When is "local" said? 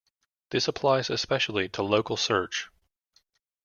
1.83-2.17